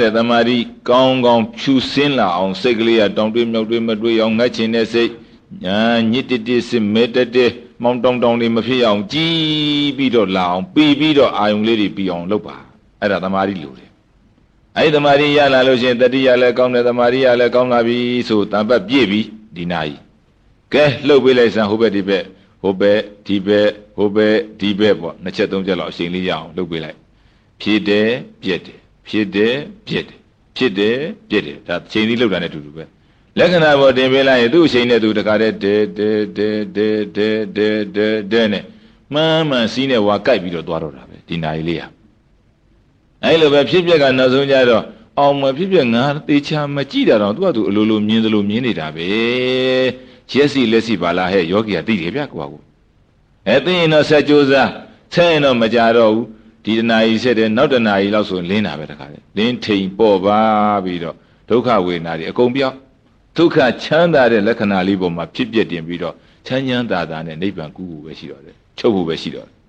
[0.00, 0.58] တဲ့တမာရီ
[0.88, 5.10] ကောင်းကောင်းဖြူစင်းလာအောင်စိတ်ကလေးကတောင်တွေးမြောက်တွေးမတွေးအောင်ငတ်ချင်တဲ့စိတ်
[5.64, 5.78] ညာ
[6.12, 7.36] ညစ်တတစစ်မဲတတ
[7.82, 9.34] မောင်းတောင်တောင်တွေမဖြစ်အောင်ကြည်
[9.96, 12.56] ပြီးတော့လာအောင်ပြီးပြီးတော့အာယုံလေးတွေပြီးအောင်လုပ်ပါ
[13.00, 13.90] အဲ့ဒါတမာရီလိုတယ်
[14.76, 19.20] အဲ့ဒီတမာရီရလာလို့ရှိရင်တတိယလည်းကောင်းတယ်တမာရီရလည်းကောင်းလာပြီဆိုတန်ပတ်ပြည့်ပြီ
[19.56, 20.00] ဒီနာကြီး
[20.72, 22.24] ကဲလှုပ်ပေးလိုက်စမ်းဟိုဘက်ဒီဘက်
[22.62, 26.98] ဟိုဘက်ဒီဘက်ဟိုဘက်ဒီဘက်ပေါ့နှစ်ချက်သုံးချက်လောက်အချိန်လေးရအောင်လုပ်ပေးလိုက်
[27.62, 28.08] ဖြစ်တယ်
[28.42, 29.54] ပြက်တယ်ဖြစ်တယ်
[29.86, 30.18] ပြက်တယ်
[30.56, 32.84] ဖြစ်တယ်ပြက်တယ်ဒါချိန်လေးလောက်တာနဲ့အတူတူပဲ
[33.38, 38.64] လက္ခဏာပေါ်တင်ပေးလိုက်ရင်သူ့အချိန်နဲ့သူတခါတည်းတဲတဲတဲတဲတဲတဲတဲတဲနဲ့
[39.12, 41.88] မှန်မှန်စီးနဲ့ဝါကြိုက်ပြီးတော့သွားတော့တာပဲဒီနာရီလေးဟာ
[43.24, 44.84] အဲလိုပဲဖြစ်ပြက်ကနောက်ဆုံးကြတော့
[45.18, 49.08] အောင်မဖြစ်ဖြစ်ငါသေချာမကြည့်တာတော့သူကသူအလိုလိုမြင်သလိုမြင်နေတာပဲ
[50.32, 52.62] ရက်စီလက်စီပါလားဟဲ့ယောဂီကသိတယ်ဗျကွာကို
[53.48, 54.70] အဲသိရင်တော့ဆက်ကြိုးစား
[55.14, 56.26] ဆက်ရင်တော့မကြတော့ဘူး
[56.64, 60.40] ဒီတနာကြီးဆက်တယ်နောက်တနာကြီးလောက်ဆိုရင်လင်းတာပဲတခါလေလင်းထိန်ပေါ်ပါ
[60.84, 61.16] ပြီးတော့
[61.48, 62.76] ဒုက္ခဝေဒနာတွေအကုန်ပြောင်း
[63.36, 66.14] ဒုက္ခချမ်းသာတဲ့လက္ခဏာလေးပေါ်မှာဖြစ်ပြတင်ပြီးတော့
[66.46, 69.59] ချမ်းချမ်းသာသာနဲ့နိဗ္ဗာန်ကူးဖို့ပဲရှိတော့တယ်ချုပ်ဖို့ပဲရှိတော့တယ်